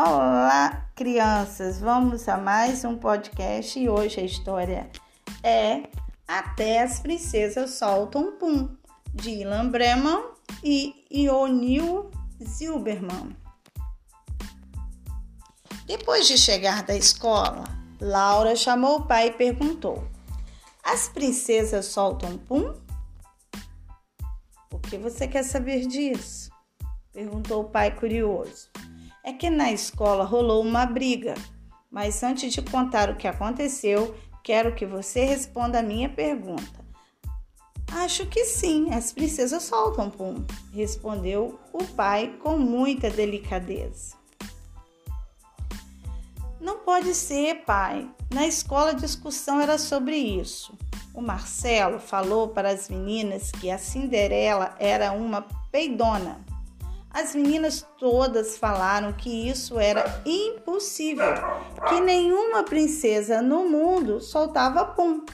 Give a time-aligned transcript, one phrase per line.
[0.00, 1.80] Olá, crianças!
[1.80, 4.88] Vamos a mais um podcast e hoje a história
[5.42, 5.90] é
[6.24, 8.76] Até as Princesas Soltam Pum,
[9.12, 10.22] de Ilan Breman
[10.62, 13.36] e Ionil Zilberman.
[15.84, 17.64] Depois de chegar da escola,
[18.00, 20.06] Laura chamou o pai e perguntou:
[20.84, 22.72] As princesas soltam pum?
[24.70, 26.52] Por que você quer saber disso?
[27.12, 28.68] perguntou o pai curioso.
[29.28, 31.34] É que na escola rolou uma briga,
[31.90, 36.82] mas antes de contar o que aconteceu, quero que você responda a minha pergunta.
[37.92, 44.16] Acho que sim, as princesas soltam pum, respondeu o pai com muita delicadeza.
[46.58, 48.10] Não pode ser, pai.
[48.32, 50.72] Na escola a discussão era sobre isso.
[51.12, 56.47] O Marcelo falou para as meninas que a Cinderela era uma peidona
[57.18, 61.34] as meninas todas falaram que isso era impossível,
[61.88, 65.24] que nenhuma princesa no mundo soltava pum.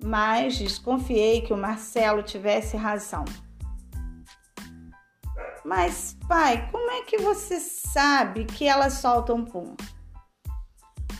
[0.00, 3.24] Mas desconfiei que o Marcelo tivesse razão.
[5.64, 9.74] Mas, pai, como é que você sabe que elas soltam pum?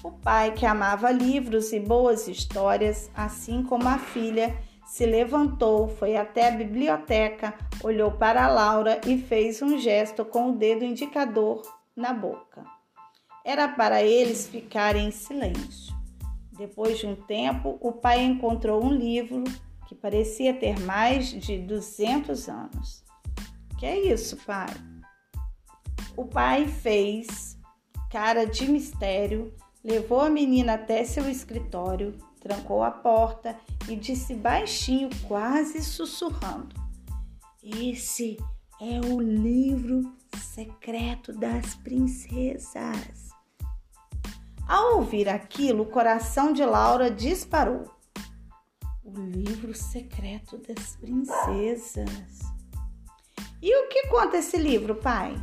[0.04, 6.16] O pai, que amava livros e boas histórias, assim como a filha, se levantou, foi
[6.16, 11.62] até a biblioteca, olhou para Laura e fez um gesto com o dedo indicador
[11.94, 12.64] na boca.
[13.44, 15.94] Era para eles ficarem em silêncio.
[16.52, 19.42] Depois de um tempo, o pai encontrou um livro
[19.86, 23.04] que parecia ter mais de 200 anos.
[23.78, 24.72] Que é isso, pai?
[26.16, 27.58] O pai fez
[28.10, 29.52] cara de mistério,
[29.84, 32.16] levou a menina até seu escritório,
[32.46, 33.56] trancou a porta
[33.88, 36.76] e disse baixinho, quase sussurrando:
[37.62, 38.36] Esse
[38.80, 43.30] é o livro secreto das princesas.
[44.68, 47.90] Ao ouvir aquilo, o coração de Laura disparou.
[49.04, 52.40] O livro secreto das princesas.
[53.62, 55.34] E o que conta esse livro, pai?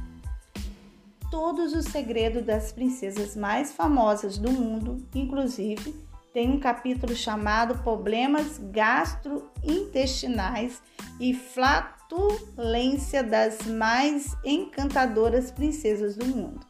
[1.31, 5.95] Todos os segredos das princesas mais famosas do mundo, inclusive
[6.33, 10.81] tem um capítulo chamado Problemas Gastrointestinais
[11.19, 16.65] e Flatulência das mais encantadoras princesas do mundo.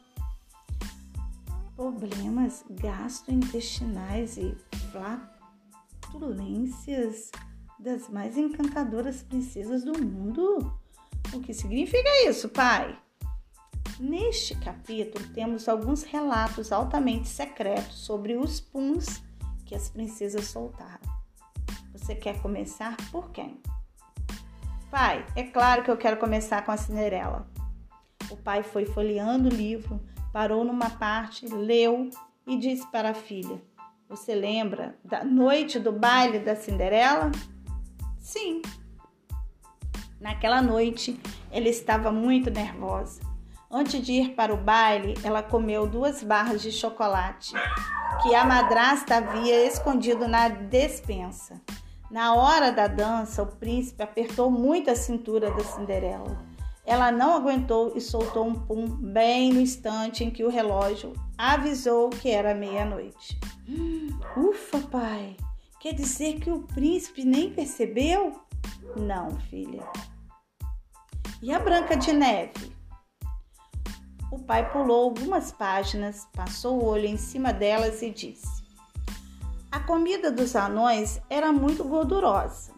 [1.78, 4.54] Problemas gastrointestinais e
[6.12, 7.32] flatulências
[7.80, 10.78] das mais encantadoras princesas do mundo?
[11.34, 13.00] O que significa isso, pai?
[14.00, 19.22] Neste capítulo temos alguns relatos altamente secretos sobre os puns
[19.74, 21.02] que as princesas soltaram.
[21.94, 23.60] Você quer começar por quem?
[24.92, 27.48] Pai, é claro que eu quero começar com a Cinderela.
[28.30, 30.00] O pai foi folheando o livro,
[30.32, 32.12] parou numa parte, leu
[32.46, 33.60] e disse para a filha:
[34.08, 37.32] Você lembra da noite do baile da Cinderela?
[38.20, 38.62] Sim.
[40.22, 41.20] Naquela noite,
[41.50, 43.22] ela estava muito nervosa.
[43.76, 47.54] Antes de ir para o baile, ela comeu duas barras de chocolate
[48.22, 51.60] que a madrasta havia escondido na despensa.
[52.12, 56.38] Na hora da dança, o príncipe apertou muito a cintura da Cinderela.
[56.86, 62.12] Ela não aguentou e soltou um pum bem no instante em que o relógio avisou
[62.12, 63.40] que era meia-noite.
[64.38, 65.36] Ufa, pai!
[65.80, 68.40] Quer dizer que o príncipe nem percebeu?
[68.96, 69.84] Não, filha.
[71.42, 72.83] E a Branca de Neve?
[74.34, 78.64] O pai pulou algumas páginas, passou o olho em cima delas e disse:
[79.72, 82.72] A comida dos anões era muito gordurosa.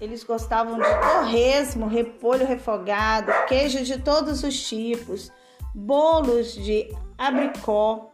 [0.00, 5.30] Eles gostavam de torresmo, repolho refogado, queijo de todos os tipos,
[5.72, 8.10] bolos de abricó.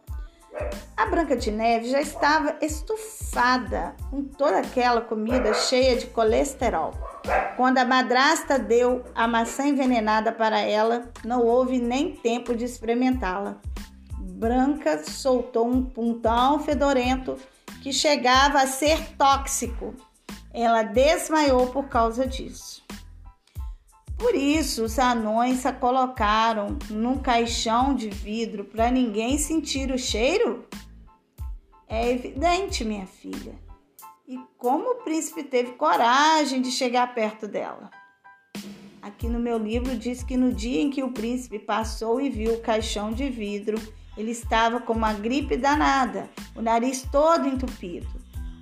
[0.95, 6.93] A Branca de Neve já estava estufada com toda aquela comida cheia de colesterol.
[7.57, 13.57] Quando a madrasta deu a maçã envenenada para ela, não houve nem tempo de experimentá-la.
[14.19, 17.37] Branca soltou um puntão fedorento
[17.81, 19.93] que chegava a ser tóxico.
[20.53, 22.83] Ela desmaiou por causa disso.
[24.23, 30.65] Por isso, os anões a colocaram num caixão de vidro para ninguém sentir o cheiro?
[31.89, 33.53] É evidente, minha filha
[34.27, 37.89] e como o príncipe teve coragem de chegar perto dela.
[39.01, 42.53] Aqui no meu livro diz que no dia em que o príncipe passou e viu
[42.53, 43.77] o caixão de vidro,
[44.15, 48.07] ele estava com uma gripe danada, o nariz todo entupido.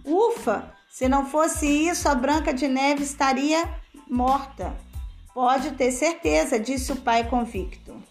[0.03, 0.73] Ufa!
[0.89, 3.63] Se não fosse isso, a Branca de Neve estaria
[4.09, 4.75] morta.
[5.33, 8.01] Pode ter certeza, disse o pai convicto.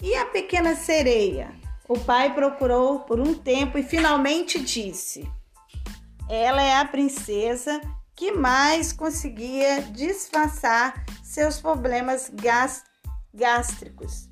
[0.00, 1.52] E a pequena sereia?
[1.88, 5.28] O pai procurou por um tempo e finalmente disse:
[6.28, 7.80] Ela é a princesa
[8.14, 12.30] que mais conseguia disfarçar seus problemas
[13.34, 14.28] gástricos.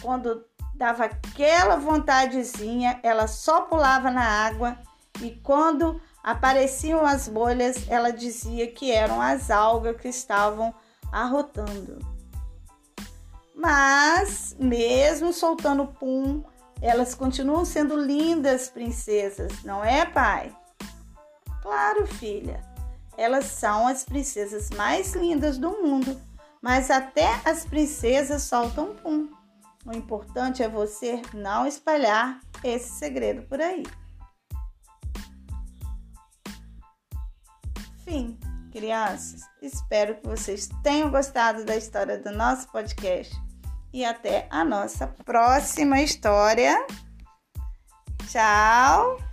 [0.00, 0.44] Quando
[0.74, 4.78] dava aquela vontadezinha, ela só pulava na água
[5.20, 10.74] e quando apareciam as bolhas, ela dizia que eram as algas que estavam
[11.12, 11.98] arrotando.
[13.54, 16.42] Mas, mesmo soltando pum,
[16.80, 20.56] elas continuam sendo lindas princesas, não é, pai?
[21.62, 22.62] Claro, filha.
[23.18, 26.18] Elas são as princesas mais lindas do mundo,
[26.62, 29.28] mas até as princesas soltam pum.
[29.84, 33.82] O importante é você não espalhar esse segredo por aí.
[38.04, 38.38] Fim,
[38.70, 39.42] crianças.
[39.60, 43.34] Espero que vocês tenham gostado da história do nosso podcast
[43.92, 46.86] e até a nossa próxima história.
[48.30, 49.29] Tchau!